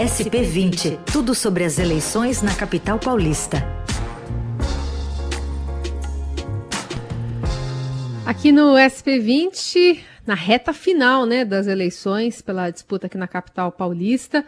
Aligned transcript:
SP20, 0.00 0.98
tudo 1.12 1.34
sobre 1.34 1.62
as 1.62 1.78
eleições 1.78 2.40
na 2.40 2.56
capital 2.56 2.98
paulista. 2.98 3.58
Aqui 8.24 8.50
no 8.50 8.76
SP20, 8.76 10.00
na 10.26 10.32
reta 10.32 10.72
final 10.72 11.26
né, 11.26 11.44
das 11.44 11.66
eleições 11.66 12.40
pela 12.40 12.70
disputa 12.70 13.08
aqui 13.08 13.18
na 13.18 13.28
capital 13.28 13.70
paulista, 13.70 14.42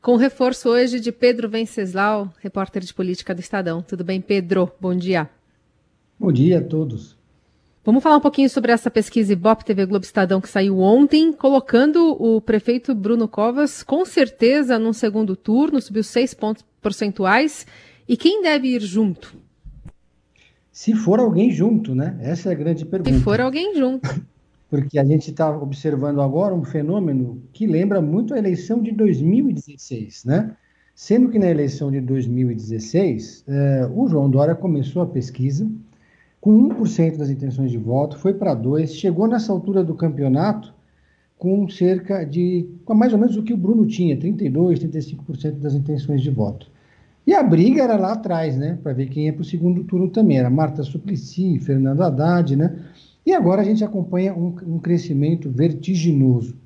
com 0.00 0.14
o 0.14 0.16
reforço 0.16 0.70
hoje 0.70 0.98
de 0.98 1.12
Pedro 1.12 1.50
Venceslau, 1.50 2.32
repórter 2.40 2.82
de 2.82 2.94
política 2.94 3.34
do 3.34 3.42
Estadão. 3.42 3.82
Tudo 3.82 4.02
bem, 4.02 4.22
Pedro? 4.22 4.72
Bom 4.80 4.94
dia. 4.94 5.28
Bom 6.18 6.32
dia 6.32 6.60
a 6.60 6.62
todos. 6.62 7.14
Vamos 7.84 8.02
falar 8.02 8.16
um 8.16 8.20
pouquinho 8.20 8.48
sobre 8.48 8.72
essa 8.72 8.90
pesquisa 8.90 9.34
Ibope 9.34 9.62
TV 9.62 9.84
Globo 9.84 10.06
Estadão 10.06 10.40
que 10.40 10.48
saiu 10.48 10.78
ontem, 10.78 11.34
colocando 11.34 12.16
o 12.18 12.40
prefeito 12.40 12.94
Bruno 12.94 13.28
Covas 13.28 13.82
com 13.82 14.06
certeza 14.06 14.78
num 14.78 14.94
segundo 14.94 15.36
turno, 15.36 15.82
subiu 15.82 16.02
seis 16.02 16.32
pontos 16.32 16.64
percentuais. 16.80 17.66
E 18.08 18.16
quem 18.16 18.40
deve 18.40 18.68
ir 18.68 18.80
junto? 18.80 19.36
Se 20.72 20.94
for 20.94 21.20
alguém 21.20 21.50
junto, 21.50 21.94
né? 21.94 22.16
Essa 22.22 22.48
é 22.48 22.52
a 22.52 22.54
grande 22.54 22.86
pergunta. 22.86 23.14
Se 23.14 23.22
for 23.22 23.38
alguém 23.38 23.76
junto. 23.76 24.08
Porque 24.70 24.98
a 24.98 25.04
gente 25.04 25.30
está 25.30 25.54
observando 25.54 26.22
agora 26.22 26.54
um 26.54 26.64
fenômeno 26.64 27.42
que 27.52 27.66
lembra 27.66 28.00
muito 28.00 28.32
a 28.32 28.38
eleição 28.38 28.80
de 28.80 28.92
2016, 28.92 30.24
né? 30.24 30.56
Sendo 30.94 31.28
que 31.28 31.38
na 31.38 31.50
eleição 31.50 31.90
de 31.90 32.00
2016, 32.00 33.44
eh, 33.46 33.90
o 33.94 34.08
João 34.08 34.30
Dória 34.30 34.54
começou 34.54 35.02
a 35.02 35.06
pesquisa 35.06 35.70
com 36.44 36.68
1% 36.68 37.16
das 37.16 37.30
intenções 37.30 37.70
de 37.70 37.78
voto, 37.78 38.18
foi 38.18 38.34
para 38.34 38.54
2%, 38.54 38.86
chegou 38.88 39.26
nessa 39.26 39.50
altura 39.50 39.82
do 39.82 39.94
campeonato 39.94 40.74
com 41.38 41.66
cerca 41.70 42.22
de, 42.22 42.68
com 42.84 42.92
mais 42.92 43.14
ou 43.14 43.18
menos 43.18 43.34
o 43.34 43.42
que 43.42 43.54
o 43.54 43.56
Bruno 43.56 43.86
tinha, 43.86 44.14
32%, 44.14 44.78
35% 44.78 45.52
das 45.52 45.72
intenções 45.72 46.20
de 46.20 46.28
voto. 46.28 46.70
E 47.26 47.32
a 47.32 47.42
briga 47.42 47.82
era 47.82 47.96
lá 47.96 48.12
atrás, 48.12 48.58
né, 48.58 48.78
para 48.82 48.92
ver 48.92 49.08
quem 49.08 49.24
ia 49.24 49.32
para 49.32 49.40
o 49.40 49.44
segundo 49.44 49.84
turno 49.84 50.10
também, 50.10 50.36
era 50.36 50.50
Marta 50.50 50.82
Suplicy, 50.82 51.58
Fernando 51.60 52.02
Haddad, 52.02 52.54
né, 52.56 52.76
e 53.24 53.32
agora 53.32 53.62
a 53.62 53.64
gente 53.64 53.82
acompanha 53.82 54.34
um, 54.34 54.54
um 54.66 54.78
crescimento 54.78 55.48
vertiginoso 55.48 56.58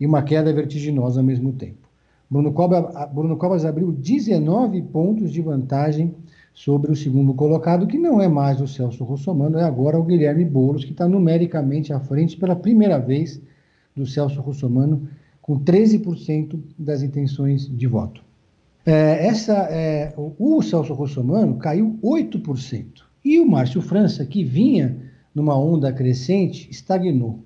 e 0.00 0.04
uma 0.04 0.24
queda 0.24 0.52
vertiginosa 0.52 1.20
ao 1.20 1.24
mesmo 1.24 1.52
tempo. 1.52 1.88
Bruno 2.28 2.52
Covas, 2.52 3.08
Bruno 3.12 3.36
Covas 3.36 3.64
abriu 3.64 3.92
19 3.92 4.82
pontos 4.82 5.30
de 5.30 5.40
vantagem 5.40 6.12
sobre 6.52 6.92
o 6.92 6.96
segundo 6.96 7.32
colocado, 7.34 7.86
que 7.86 7.98
não 7.98 8.20
é 8.20 8.28
mais 8.28 8.60
o 8.60 8.66
Celso 8.66 9.04
Russomano, 9.04 9.58
é 9.58 9.64
agora 9.64 9.98
o 9.98 10.04
Guilherme 10.04 10.44
Boulos, 10.44 10.84
que 10.84 10.92
está 10.92 11.08
numericamente 11.08 11.92
à 11.92 12.00
frente 12.00 12.36
pela 12.36 12.54
primeira 12.54 12.98
vez 12.98 13.40
do 13.96 14.06
Celso 14.06 14.40
Russomano, 14.40 15.08
com 15.40 15.58
13% 15.58 16.58
das 16.78 17.02
intenções 17.02 17.66
de 17.66 17.86
voto. 17.86 18.22
É, 18.84 19.26
essa, 19.26 19.54
é, 19.70 20.12
o, 20.16 20.60
Celso 20.62 20.92
Russomano 20.92 21.56
caiu 21.56 21.98
8%. 22.02 23.02
E 23.24 23.38
o 23.38 23.46
Márcio 23.46 23.80
França, 23.80 24.24
que 24.24 24.44
vinha 24.44 24.96
numa 25.34 25.56
onda 25.56 25.92
crescente, 25.92 26.68
estagnou. 26.70 27.38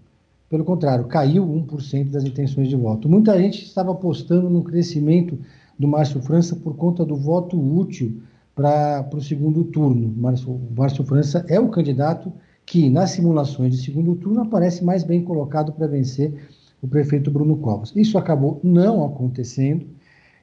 Pelo 0.49 0.65
contrário, 0.65 1.05
caiu 1.07 1.45
1% 1.45 2.11
das 2.11 2.25
intenções 2.25 2.69
de 2.69 2.77
voto. 2.77 3.09
Muita 3.09 3.39
gente 3.39 3.65
estava 3.65 3.93
apostando 3.93 4.49
no 4.49 4.63
crescimento 4.63 5.39
do 5.79 5.87
Márcio 5.87 6.23
França 6.23 6.57
por 6.57 6.75
conta 6.77 7.05
do 7.05 7.17
voto 7.17 7.59
útil 7.59 8.23
para 8.57 9.07
o 9.13 9.21
segundo 9.21 9.65
turno. 9.65 10.13
Márcio, 10.17 10.59
Márcio 10.75 11.05
França 11.05 11.45
é 11.47 11.61
o 11.61 11.69
candidato 11.69 12.33
que, 12.65 12.89
nas 12.89 13.11
simulações 13.11 13.77
de 13.77 13.85
segundo 13.85 14.17
turno, 14.17 14.41
aparece 14.41 14.83
mais 14.83 15.05
bem 15.05 15.23
colocado 15.23 15.73
para 15.73 15.87
vencer 15.87 16.33
o 16.81 16.89
prefeito 16.89 17.31
Bruno 17.31 17.59
Covas. 17.59 17.93
Isso 17.95 18.17
acabou 18.17 18.59
não 18.65 19.05
acontecendo 19.05 19.87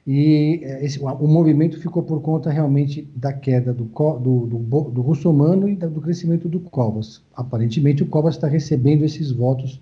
e 0.06 0.60
eh, 0.62 0.84
esse, 0.84 1.00
o 1.00 1.26
movimento 1.26 1.80
ficou 1.80 2.04
por 2.04 2.20
conta 2.22 2.50
realmente 2.50 3.10
da 3.16 3.32
queda 3.32 3.72
do, 3.72 3.84
do, 3.84 4.46
do, 4.46 4.80
do 4.90 5.02
Russomano 5.02 5.68
e 5.68 5.74
do 5.74 6.00
crescimento 6.00 6.48
do 6.48 6.60
Covas. 6.60 7.20
Aparentemente, 7.34 8.04
o 8.04 8.06
Covas 8.06 8.36
está 8.36 8.46
recebendo 8.46 9.04
esses 9.04 9.32
votos 9.32 9.80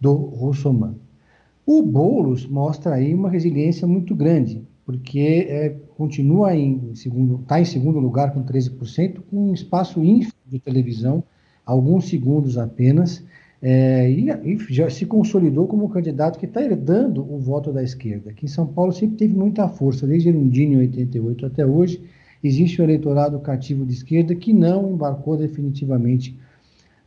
do 0.00 0.12
Russomano. 0.12 0.98
O 1.64 1.82
Boulos 1.84 2.48
mostra 2.48 2.94
aí 2.94 3.14
uma 3.14 3.30
resiliência 3.30 3.86
muito 3.86 4.12
grande 4.14 4.66
porque 4.84 5.46
é, 5.48 5.76
continua 5.96 6.54
em 6.54 6.94
segundo, 6.94 7.40
está 7.42 7.60
em 7.60 7.64
segundo 7.64 7.98
lugar 7.98 8.32
com 8.32 8.42
13%, 8.42 9.20
com 9.30 9.50
um 9.50 9.54
espaço 9.54 10.02
ínfimo 10.02 10.34
de 10.46 10.58
televisão, 10.58 11.22
alguns 11.64 12.08
segundos 12.08 12.58
apenas, 12.58 13.24
é, 13.62 14.10
e, 14.10 14.30
e, 14.30 14.58
já 14.70 14.88
se 14.88 15.04
consolidou 15.04 15.66
como 15.66 15.88
candidato 15.90 16.38
que 16.38 16.46
está 16.46 16.62
herdando 16.62 17.22
o 17.22 17.38
voto 17.38 17.72
da 17.72 17.82
esquerda. 17.82 18.30
Aqui 18.30 18.46
em 18.46 18.48
São 18.48 18.66
Paulo 18.66 18.92
sempre 18.92 19.16
teve 19.16 19.34
muita 19.34 19.68
força, 19.68 20.06
desde 20.06 20.30
Erundini 20.30 20.74
em 20.74 20.78
88 20.78 21.46
até 21.46 21.66
hoje, 21.66 22.02
existe 22.42 22.80
um 22.80 22.84
eleitorado 22.84 23.38
cativo 23.40 23.84
de 23.84 23.92
esquerda 23.92 24.34
que 24.34 24.52
não 24.52 24.92
embarcou 24.92 25.36
definitivamente 25.36 26.36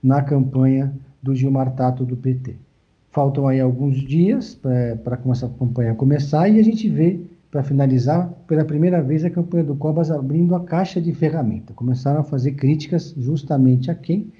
na 0.01 0.21
campanha 0.21 0.93
do 1.21 1.33
Gilmar 1.33 1.73
Tato 1.73 2.05
do 2.05 2.15
PT. 2.15 2.55
Faltam 3.09 3.47
aí 3.47 3.59
alguns 3.59 3.97
dias 3.97 4.55
para 4.55 5.19
essa 5.31 5.47
campanha 5.47 5.95
começar 5.95 6.49
e 6.49 6.59
a 6.59 6.63
gente 6.63 6.89
vê 6.89 7.19
para 7.53 7.61
finalizar, 7.61 8.33
pela 8.47 8.65
primeira 8.65 8.99
vez 8.99 9.23
a 9.23 9.29
campanha 9.29 9.63
do 9.63 9.75
Cobas 9.75 10.09
abrindo 10.09 10.55
a 10.55 10.61
caixa 10.61 10.99
de 10.99 11.13
ferramenta. 11.13 11.71
Começaram 11.71 12.21
a 12.21 12.23
fazer 12.23 12.53
críticas 12.53 13.13
justamente 13.15 13.91
a 13.91 13.95
quem? 13.95 14.33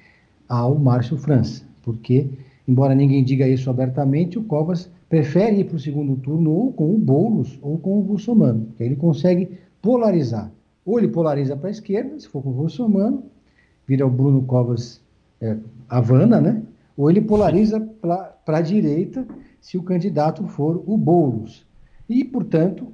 Ao 0.48 0.76
Márcio 0.76 1.16
França, 1.16 1.62
porque, 1.84 2.28
embora 2.66 2.92
ninguém 2.92 3.22
diga 3.22 3.46
isso 3.46 3.70
abertamente, 3.70 4.36
o 4.36 4.42
Cobas 4.42 4.90
prefere 5.08 5.60
ir 5.60 5.64
para 5.66 5.76
o 5.76 5.78
segundo 5.78 6.16
turno 6.16 6.50
ou 6.50 6.72
com 6.72 6.92
o 6.92 6.98
Boulos 6.98 7.56
ou 7.62 7.78
com 7.78 8.00
o 8.00 8.02
Bolsonaro, 8.02 8.58
porque 8.62 8.82
ele 8.82 8.96
consegue 8.96 9.48
polarizar. 9.80 10.50
Ou 10.84 10.98
ele 10.98 11.06
polariza 11.06 11.56
para 11.56 11.68
a 11.68 11.70
esquerda, 11.70 12.18
se 12.18 12.26
for 12.26 12.42
com 12.42 12.50
o 12.50 12.54
Bolsonaro, 12.54 13.22
vira 13.86 14.04
o 14.04 14.10
Bruno 14.10 14.42
Covas 14.42 15.00
é, 15.40 15.56
Havana, 15.88 16.40
né? 16.40 16.62
Ou 16.96 17.08
ele 17.08 17.20
polariza 17.20 17.78
para 17.78 18.58
a 18.58 18.60
direita, 18.60 19.24
se 19.60 19.78
o 19.78 19.84
candidato 19.84 20.48
for 20.48 20.82
o 20.84 20.98
Boulos. 20.98 21.64
E, 22.08 22.24
portanto, 22.24 22.88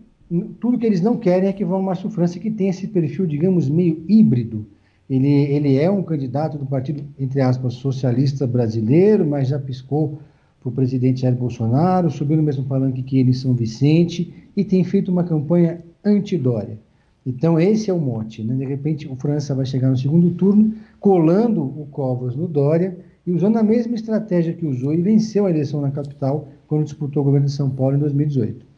tudo 0.61 0.79
que 0.79 0.87
eles 0.87 1.01
não 1.01 1.17
querem 1.17 1.49
é 1.49 1.53
que 1.53 1.65
vá 1.65 1.77
o 1.77 1.83
Márcio 1.83 2.09
França, 2.09 2.39
que 2.39 2.51
tem 2.51 2.69
esse 2.69 2.87
perfil, 2.87 3.27
digamos, 3.27 3.69
meio 3.69 4.05
híbrido. 4.09 4.65
Ele, 5.09 5.29
ele 5.29 5.77
é 5.77 5.91
um 5.91 6.05
candidato 6.05 6.57
do 6.57 6.65
partido, 6.65 7.03
entre 7.19 7.41
aspas, 7.41 7.75
socialista 7.75 8.47
brasileiro, 8.47 9.27
mas 9.27 9.49
já 9.49 9.59
piscou 9.59 10.21
para 10.61 10.69
o 10.69 10.73
presidente 10.73 11.23
Jair 11.23 11.35
Bolsonaro, 11.35 12.11
subiu 12.11 12.37
no 12.37 12.45
mesmo 12.45 12.65
palanque 12.65 13.03
que 13.03 13.19
ele 13.19 13.31
em 13.31 13.35
São 13.35 13.55
Vicente 13.55 14.33
e 14.57 14.63
tem 14.63 14.85
feito 14.85 15.11
uma 15.11 15.25
campanha 15.25 15.83
anti-Dória. 16.05 16.79
Então, 17.27 17.59
esse 17.59 17.91
é 17.91 17.93
o 17.93 17.99
mote. 17.99 18.45
Né? 18.45 18.55
De 18.55 18.65
repente, 18.65 19.09
o 19.09 19.17
França 19.17 19.53
vai 19.53 19.67
chegar 19.67 19.91
no 19.91 19.97
segundo 19.97 20.31
turno, 20.31 20.75
colando 21.01 21.63
o 21.63 21.89
Covas 21.91 22.37
no 22.37 22.47
Dória 22.47 22.97
e 23.27 23.33
usando 23.33 23.57
a 23.57 23.63
mesma 23.65 23.97
estratégia 23.97 24.53
que 24.53 24.65
usou 24.65 24.95
e 24.95 25.03
venceu 25.03 25.47
a 25.47 25.51
eleição 25.51 25.81
na 25.81 25.91
capital 25.91 26.49
quando 26.69 26.85
disputou 26.85 27.23
o 27.23 27.25
governo 27.25 27.47
de 27.47 27.53
São 27.53 27.69
Paulo 27.69 27.97
em 27.97 27.99
2018. 27.99 28.70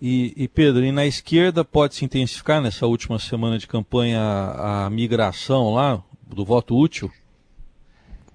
E, 0.00 0.32
e, 0.36 0.46
Pedro, 0.46 0.84
e 0.84 0.92
na 0.92 1.06
esquerda 1.06 1.64
pode 1.64 1.96
se 1.96 2.04
intensificar 2.04 2.62
nessa 2.62 2.86
última 2.86 3.18
semana 3.18 3.58
de 3.58 3.66
campanha 3.66 4.20
a, 4.20 4.86
a 4.86 4.90
migração 4.90 5.74
lá 5.74 6.02
do 6.26 6.44
voto 6.44 6.76
útil? 6.76 7.10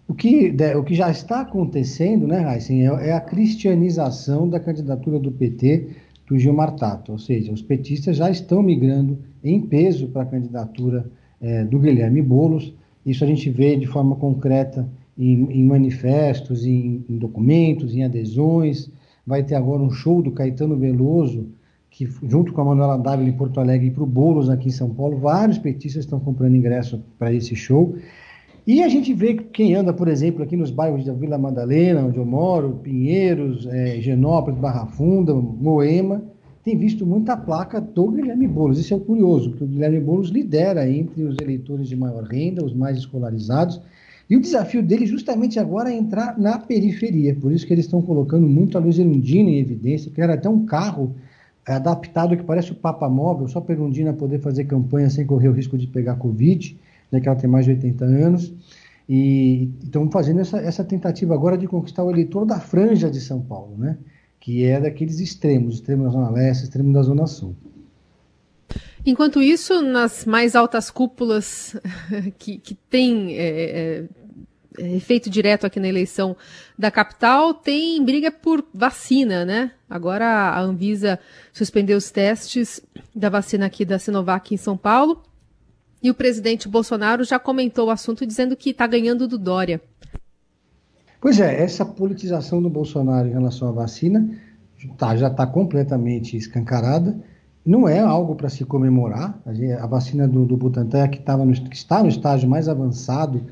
O 0.06 0.14
que, 0.14 0.54
o 0.76 0.84
que 0.84 0.94
já 0.94 1.10
está 1.10 1.42
acontecendo, 1.42 2.28
né, 2.28 2.54
Heisen, 2.54 2.86
é, 2.86 3.10
é 3.10 3.14
a 3.14 3.22
cristianização 3.22 4.50
da 4.50 4.60
candidatura 4.60 5.18
do 5.18 5.32
PT 5.32 5.88
do 6.28 6.38
Gilmar 6.38 6.76
Tato. 6.76 7.14
Ou 7.14 7.18
seja, 7.18 7.54
os 7.54 7.62
petistas 7.62 8.18
já 8.18 8.30
estão 8.30 8.62
migrando 8.62 9.20
em 9.42 9.62
peso 9.62 10.08
para 10.08 10.24
a 10.24 10.26
candidatura 10.26 11.10
é, 11.42 11.64
do 11.64 11.80
Guilherme 11.80 12.22
Boulos. 12.22 12.74
Isso 13.06 13.24
a 13.24 13.28
gente 13.28 13.50
vê 13.50 13.78
de 13.78 13.88
forma 13.88 14.18
concreta 14.18 14.88
em, 15.18 15.50
em 15.52 15.64
manifestos, 15.64 16.66
em, 16.66 17.06
em 17.10 17.18
documentos, 17.18 17.96
em 17.96 18.04
adesões 18.04 18.90
vai 19.26 19.44
ter 19.44 19.56
agora 19.56 19.82
um 19.82 19.92
show 19.92 20.22
do 20.22 20.32
Caetano 20.32 20.76
Veloso, 20.78 21.48
que 21.90 22.08
junto 22.24 22.52
com 22.54 22.62
a 22.62 22.66
Manuela 22.66 22.98
Dávila 22.98 23.30
em 23.30 23.34
Porto 23.34 23.60
Alegre 23.60 23.88
e 23.88 23.92
para 23.92 24.04
o 24.04 24.08
Boulos 24.08 24.50
aqui 24.50 24.70
em 24.70 24.72
São 24.72 24.90
Paulo, 24.90 25.18
vários 25.18 25.58
petistas 25.58 26.06
estão 26.06 26.20
comprando 26.20 26.56
ingresso 26.56 27.04
para 27.20 27.32
esse 27.32 27.56
show. 27.56 27.96
E 28.66 28.82
a 28.82 28.88
gente 28.88 29.14
vê 29.14 29.36
quem 29.36 29.76
anda, 29.76 29.94
por 29.94 30.08
exemplo, 30.08 30.42
aqui 30.42 30.56
nos 30.56 30.72
bairros 30.72 31.06
da 31.06 31.14
Vila 31.14 31.38
Madalena, 31.38 32.06
onde 32.06 32.18
eu 32.18 32.26
moro, 32.26 32.80
Pinheiros, 32.82 33.68
é, 33.68 34.00
Genópolis, 34.00 34.60
Barra 34.60 34.86
Funda, 34.86 35.36
Moema, 35.36 36.24
tem 36.64 36.78
visto 36.78 37.06
muita 37.06 37.36
placa 37.36 37.82
do 37.82 38.10
Guilherme 38.10 38.48
Boulos. 38.48 38.80
Isso 38.80 38.94
é 38.94 39.00
curioso, 39.00 39.50
porque 39.50 39.66
o 39.66 39.68
Guilherme 39.68 40.00
Boulos 40.00 40.30
lidera 40.30 40.90
entre 40.90 41.24
os 41.24 41.38
eleitores 41.42 41.90
de 41.90 41.96
maior 41.96 42.24
renda, 42.24 42.64
os 42.64 42.74
mais 42.74 42.98
escolarizados, 42.98 43.82
e 44.30 44.38
o 44.38 44.42
desafio 44.42 44.82
dele 44.82 45.06
justamente 45.06 45.60
agora 45.60 45.92
é 45.92 45.96
entrar 45.96 46.38
na 46.40 46.58
periferia. 46.58 47.36
Por 47.36 47.52
isso 47.52 47.68
que 47.68 47.74
eles 47.74 47.86
estão 47.86 48.02
colocando 48.02 48.48
muito 48.48 48.78
a 48.78 48.82
Luiz 48.82 48.98
Erundina 48.98 49.50
em 49.50 49.60
evidência, 49.60 50.12
que 50.12 50.22
era 50.22 50.34
até 50.34 50.50
um 50.50 50.66
carro 50.66 51.16
adaptado 51.66 52.36
que 52.36 52.44
parece 52.44 52.72
o 52.72 52.76
Papa 52.76 53.08
Móvel, 53.10 53.48
só 53.48 53.62
para 53.62 53.76
Erundina 53.76 54.14
poder 54.14 54.40
fazer 54.40 54.66
campanha 54.66 55.10
sem 55.10 55.26
correr 55.26 55.50
o 55.50 55.54
risco 55.54 55.78
de 55.78 55.88
pegar 55.88 56.16
Covid, 56.16 56.78
né, 57.12 57.20
que 57.20 57.28
ela 57.28 57.38
tem 57.38 57.50
mais 57.50 57.66
de 57.66 57.72
80 57.72 58.06
anos. 58.06 58.54
E 59.08 59.70
estão 59.84 60.10
fazendo 60.10 60.40
essa, 60.40 60.58
essa 60.58 60.84
tentativa 60.84 61.34
agora 61.34 61.58
de 61.58 61.68
conquistar 61.68 62.04
o 62.04 62.10
eleitor 62.10 62.46
da 62.46 62.60
franja 62.60 63.12
de 63.12 63.20
São 63.20 63.42
Paulo, 63.42 63.76
né? 63.78 63.98
que 64.40 64.66
é 64.66 64.78
daqueles 64.78 65.22
extremos, 65.22 65.76
extremo 65.76 66.04
da 66.04 66.10
Zona 66.10 66.30
Leste, 66.30 66.64
extremo 66.64 66.92
da 66.92 67.02
Zona 67.02 67.26
Sul. 67.28 67.56
Enquanto 69.06 69.42
isso, 69.42 69.82
nas 69.82 70.26
mais 70.26 70.56
altas 70.56 70.90
cúpulas 70.90 71.76
que, 72.40 72.58
que 72.58 72.74
tem 72.74 73.36
é, 73.38 74.06
é, 74.80 74.96
efeito 74.96 75.30
direto 75.30 75.66
aqui 75.66 75.80
na 75.80 75.90
eleição 75.90 76.38
da 76.80 76.90
capital, 76.90 77.54
tem 77.54 78.04
briga 78.04 78.32
por 78.32 78.64
vacina, 78.74 79.44
né? 79.44 79.72
Agora 79.90 80.26
a 80.26 80.62
Anvisa 80.62 81.20
suspendeu 81.52 81.98
os 81.98 82.12
testes 82.12 82.82
da 83.14 83.30
vacina 83.30 83.66
aqui 83.66 83.84
da 83.84 84.00
Sinovac 84.00 84.54
em 84.54 84.58
São 84.58 84.78
Paulo. 84.78 85.22
E 86.02 86.10
o 86.10 86.14
presidente 86.14 86.68
Bolsonaro 86.68 87.24
já 87.24 87.40
comentou 87.40 87.88
o 87.88 87.92
assunto 87.92 88.26
dizendo 88.26 88.56
que 88.56 88.70
está 88.70 88.88
ganhando 88.88 89.28
do 89.28 89.38
Dória. 89.38 89.82
Pois 91.20 91.40
é, 91.40 91.62
essa 91.62 91.86
politização 91.86 92.62
do 92.62 92.70
Bolsonaro 92.70 93.28
em 93.28 93.32
relação 93.32 93.70
à 93.70 93.72
vacina 93.72 94.30
tá, 94.98 95.16
já 95.16 95.28
está 95.28 95.46
completamente 95.46 96.36
escancarada 96.36 97.18
não 97.66 97.88
é 97.88 98.00
algo 98.00 98.36
para 98.36 98.50
se 98.50 98.66
comemorar. 98.66 99.42
A 99.80 99.88
vacina 99.88 100.28
do, 100.28 100.46
do 100.46 100.58
Butantan, 100.58 101.08
que, 101.08 101.20
tava 101.20 101.46
no, 101.46 101.54
que 101.54 101.76
está 101.76 102.04
no 102.04 102.10
estágio 102.10 102.50
mais 102.50 102.68
avançado 102.68 103.44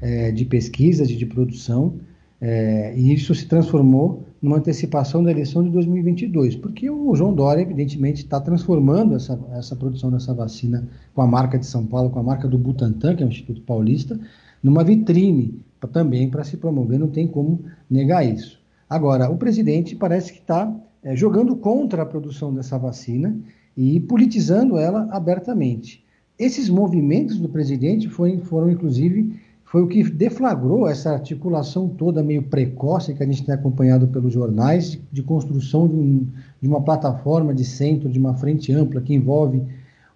é, 0.00 0.30
de 0.30 0.44
pesquisa, 0.44 1.06
de, 1.06 1.16
de 1.16 1.26
produção, 1.26 1.94
é, 2.40 2.94
e 2.96 3.12
isso 3.12 3.34
se 3.34 3.46
transformou 3.46 4.24
numa 4.40 4.56
antecipação 4.56 5.22
da 5.22 5.30
eleição 5.30 5.62
de 5.62 5.68
2022, 5.70 6.56
porque 6.56 6.88
o 6.88 7.14
João 7.14 7.34
Dória, 7.34 7.60
evidentemente, 7.60 8.22
está 8.22 8.40
transformando 8.40 9.14
essa, 9.14 9.38
essa 9.52 9.76
produção 9.76 10.10
dessa 10.10 10.32
vacina 10.32 10.88
com 11.14 11.20
a 11.20 11.26
marca 11.26 11.58
de 11.58 11.66
São 11.66 11.84
Paulo, 11.84 12.08
com 12.08 12.18
a 12.18 12.22
marca 12.22 12.48
do 12.48 12.56
Butantan, 12.56 13.14
que 13.14 13.22
é 13.22 13.26
o 13.26 13.28
Instituto 13.28 13.60
Paulista, 13.60 14.18
numa 14.62 14.82
vitrine 14.82 15.60
também 15.92 16.28
para 16.30 16.44
se 16.44 16.56
promover, 16.56 16.98
não 16.98 17.08
tem 17.08 17.26
como 17.26 17.62
negar 17.90 18.24
isso. 18.24 18.58
Agora, 18.88 19.30
o 19.30 19.36
presidente 19.36 19.94
parece 19.94 20.32
que 20.32 20.40
está 20.40 20.74
é, 21.02 21.14
jogando 21.14 21.56
contra 21.56 22.02
a 22.02 22.06
produção 22.06 22.52
dessa 22.52 22.78
vacina 22.78 23.38
e 23.76 24.00
politizando 24.00 24.76
ela 24.76 25.08
abertamente. 25.10 26.04
Esses 26.38 26.68
movimentos 26.68 27.38
do 27.38 27.48
presidente 27.48 28.08
foi, 28.08 28.38
foram, 28.38 28.70
inclusive, 28.70 29.38
foi 29.70 29.82
o 29.82 29.86
que 29.86 30.02
deflagrou 30.02 30.88
essa 30.88 31.12
articulação 31.12 31.88
toda 31.88 32.24
meio 32.24 32.42
precoce 32.42 33.14
que 33.14 33.22
a 33.22 33.26
gente 33.26 33.44
tem 33.44 33.54
acompanhado 33.54 34.08
pelos 34.08 34.32
jornais, 34.32 34.90
de, 34.90 35.02
de 35.12 35.22
construção 35.22 35.86
de, 35.86 35.94
um, 35.94 36.26
de, 36.60 36.66
uma 36.66 36.80
plataforma 36.80 37.54
de 37.54 37.64
centro, 37.64 38.08
de 38.08 38.18
uma 38.18 38.34
frente 38.34 38.72
ampla 38.72 39.00
que 39.00 39.14
envolve 39.14 39.62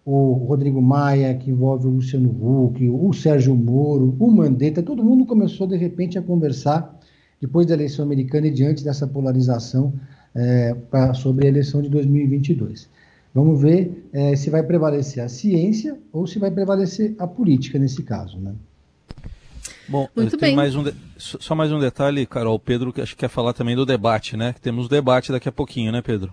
o 0.04 0.32
Rodrigo 0.32 0.82
Maia, 0.82 1.34
que 1.34 1.50
envolve 1.50 1.86
o 1.86 1.90
Luciano 1.90 2.30
Huck, 2.30 2.88
o 2.88 3.12
Sérgio 3.12 3.54
Moro, 3.54 4.16
o 4.18 4.30
Mandetta, 4.30 4.82
todo 4.82 5.04
mundo 5.04 5.24
começou 5.24 5.66
de 5.66 5.76
repente 5.76 6.18
a 6.18 6.22
conversar 6.22 6.98
depois 7.40 7.66
da 7.66 7.74
eleição 7.74 8.04
americana 8.04 8.48
e 8.48 8.50
diante 8.50 8.82
dessa 8.82 9.06
polarização 9.06 9.92
é, 10.34 10.74
pra, 10.90 11.14
sobre 11.14 11.46
a 11.46 11.48
eleição 11.48 11.80
de 11.80 11.88
2022. 11.88 12.88
Vamos 13.34 13.60
ver 13.60 14.08
é, 14.12 14.36
se 14.36 14.48
vai 14.48 14.62
prevalecer 14.62 15.22
a 15.22 15.28
ciência 15.28 15.98
ou 16.12 16.24
se 16.24 16.38
vai 16.38 16.52
prevalecer 16.52 17.16
a 17.18 17.26
política 17.26 17.80
nesse 17.80 18.04
caso, 18.04 18.38
né? 18.38 18.54
Bom, 19.88 20.08
Muito 20.14 20.38
bem. 20.38 20.54
Mais 20.54 20.76
um 20.76 20.84
de... 20.84 20.94
Só 21.18 21.54
mais 21.54 21.72
um 21.72 21.80
detalhe, 21.80 22.24
Carol. 22.26 22.58
Pedro 22.58 22.92
que 22.92 23.00
acho 23.00 23.14
que 23.14 23.20
quer 23.20 23.28
falar 23.28 23.52
também 23.52 23.74
do 23.74 23.84
debate, 23.84 24.36
né? 24.36 24.54
Temos 24.62 24.88
debate 24.88 25.32
daqui 25.32 25.48
a 25.48 25.52
pouquinho, 25.52 25.90
né, 25.90 26.00
Pedro? 26.00 26.32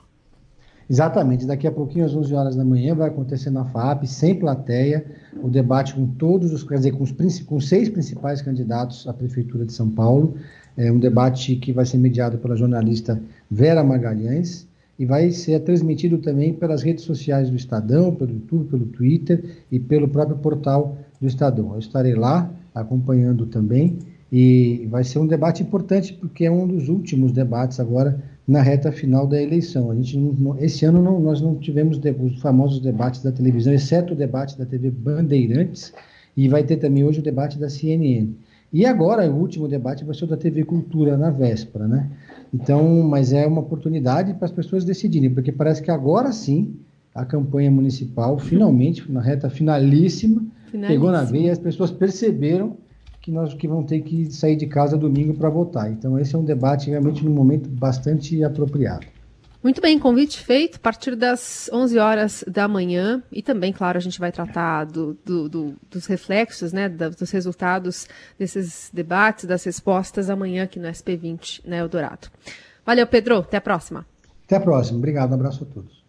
Exatamente. 0.88 1.45
Daqui 1.45 1.65
a 1.65 1.71
pouquinho, 1.71 2.06
às 2.06 2.15
11 2.15 2.33
horas 2.36 2.56
da 2.56 2.63
manhã, 2.63 2.94
vai 2.94 3.09
acontecer 3.09 3.50
na 3.50 3.65
FAP, 3.65 4.06
sem 4.06 4.36
plateia, 4.36 5.06
o 5.42 5.50
debate 5.50 5.94
com 5.95 6.06
todos 6.06 6.54
os, 6.54 6.63
quer 6.63 6.75
dizer, 6.75 6.92
com 6.92 7.04
os 7.04 7.42
com 7.42 7.59
seis 7.59 7.89
principais 7.89 8.42
candidatos 8.42 9.07
à 9.07 9.13
Prefeitura 9.13 9.65
de 9.65 9.74
São 9.74 9.89
Paulo. 9.89 10.36
É 10.77 10.92
um 10.92 11.00
debate 11.00 11.56
que 11.56 11.74
vai 11.74 11.86
ser 11.86 11.97
mediado 11.97 12.38
pela 12.38 12.56
jornalista 12.56 13.21
Vera 13.50 13.83
Magalhães 13.83 14.68
e 15.01 15.06
vai 15.06 15.31
ser 15.31 15.59
transmitido 15.62 16.19
também 16.19 16.53
pelas 16.53 16.83
redes 16.83 17.06
sociais 17.06 17.50
do 17.50 17.56
Estadão, 17.56 18.13
pelo 18.13 18.33
YouTube, 18.33 18.69
pelo 18.69 18.86
Twitter 18.86 19.44
e 19.71 19.80
pelo 19.80 20.07
próprio 20.07 20.38
portal 20.38 20.95
do 21.19 21.25
Estadão. 21.25 21.74
Eu 21.74 21.80
estarei 21.80 22.13
lá 22.13 22.53
acompanhando 22.71 23.48
também 23.48 23.98
e 24.31 24.88
vai 24.92 25.03
ser 25.03 25.18
um 25.18 25.25
debate 25.25 25.63
importante 25.63 26.13
porque 26.13 26.45
é 26.45 26.51
um 26.51 26.68
dos 26.68 26.88
últimos 26.88 27.31
debates 27.31 27.80
agora 27.80 28.21
na 28.48 28.62
reta 28.62 28.92
final 28.92 29.25
da 29.25 29.42
eleição. 29.42 29.89
A 29.89 29.95
gente 29.95 30.19
não, 30.19 30.56
esse 30.59 30.86
ano 30.86 31.01
não, 31.01 31.19
nós 31.19 31.42
não 31.42 31.56
tivemos 31.56 32.00
os 32.19 32.39
famosos 32.39 32.80
debates 32.80 33.24
da 33.24 33.31
televisão, 33.31 33.74
exceto 33.74 34.13
o 34.13 34.15
debate 34.15 34.56
da 34.56 34.68
TV 34.68 34.92
Bandeirantes 34.92 35.92
e 36.38 36.47
vai 36.47 36.63
ter 36.63 36.77
também 36.77 37.04
hoje 37.04 37.21
o 37.21 37.24
debate 37.24 37.57
da 37.57 37.71
CNN. 37.71 38.36
E 38.73 38.85
agora 38.85 39.29
o 39.29 39.35
último 39.35 39.68
debate 39.68 40.06
vai 40.06 40.15
ser 40.15 40.23
o 40.23 40.27
da 40.27 40.38
TV 40.38 40.63
Cultura 40.63 41.18
na 41.18 41.29
véspera, 41.29 41.88
né? 41.88 42.09
Então, 42.53 43.03
mas 43.03 43.33
é 43.33 43.45
uma 43.45 43.62
oportunidade 43.62 44.33
para 44.33 44.45
as 44.45 44.51
pessoas 44.51 44.85
decidirem, 44.85 45.29
porque 45.29 45.51
parece 45.51 45.81
que 45.81 45.91
agora 45.91 46.31
sim 46.31 46.75
a 47.13 47.25
campanha 47.25 47.69
municipal, 47.69 48.38
finalmente, 48.39 49.09
na 49.12 49.21
reta 49.21 49.50
finalíssima, 49.50 50.41
finalíssima. 50.71 50.88
pegou 50.88 51.12
na 51.12 51.23
veia 51.23 51.47
e 51.47 51.50
as 51.50 51.59
pessoas 51.59 51.91
perceberam 51.91 52.77
que 53.21 53.29
nós 53.29 53.53
que 53.53 53.68
vão 53.68 53.83
ter 53.83 54.01
que 54.01 54.31
sair 54.33 54.56
de 54.56 54.65
casa 54.65 54.97
domingo 54.97 55.33
para 55.33 55.50
votar. 55.50 55.91
Então, 55.91 56.18
esse 56.18 56.33
é 56.33 56.38
um 56.38 56.44
debate 56.44 56.89
realmente 56.89 57.23
num 57.23 57.33
momento 57.33 57.69
bastante 57.69 58.44
apropriado. 58.44 59.06
Muito 59.63 59.79
bem, 59.79 59.99
convite 59.99 60.39
feito 60.39 60.77
a 60.77 60.79
partir 60.79 61.15
das 61.15 61.69
11 61.71 61.99
horas 61.99 62.43
da 62.47 62.67
manhã. 62.67 63.21
E 63.31 63.43
também, 63.43 63.71
claro, 63.71 63.97
a 63.97 64.01
gente 64.01 64.19
vai 64.19 64.31
tratar 64.31 64.85
do, 64.85 65.15
do, 65.23 65.47
do, 65.47 65.75
dos 65.89 66.07
reflexos, 66.07 66.73
né, 66.73 66.89
dos 66.89 67.29
resultados 67.29 68.07
desses 68.39 68.89
debates, 68.91 69.45
das 69.45 69.63
respostas 69.63 70.31
amanhã 70.31 70.63
aqui 70.63 70.79
no 70.79 70.87
SP20, 70.87 71.61
né, 71.63 71.77
Eldorado. 71.77 72.27
Valeu, 72.83 73.05
Pedro. 73.05 73.37
Até 73.37 73.57
a 73.57 73.61
próxima. 73.61 74.05
Até 74.45 74.55
a 74.55 74.59
próxima. 74.59 74.97
Obrigado. 74.97 75.31
Um 75.31 75.35
abraço 75.35 75.63
a 75.63 75.73
todos. 75.73 76.00